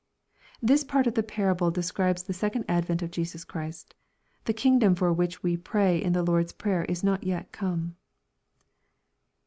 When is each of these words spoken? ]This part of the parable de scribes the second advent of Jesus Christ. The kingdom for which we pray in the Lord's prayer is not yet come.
]This 0.71 0.83
part 0.83 1.05
of 1.05 1.13
the 1.13 1.21
parable 1.21 1.69
de 1.69 1.83
scribes 1.83 2.23
the 2.23 2.33
second 2.33 2.65
advent 2.67 3.03
of 3.03 3.11
Jesus 3.11 3.43
Christ. 3.45 3.93
The 4.45 4.51
kingdom 4.53 4.95
for 4.95 5.13
which 5.13 5.43
we 5.43 5.55
pray 5.55 6.01
in 6.01 6.13
the 6.13 6.23
Lord's 6.23 6.53
prayer 6.53 6.85
is 6.85 7.03
not 7.03 7.23
yet 7.23 7.51
come. 7.51 7.95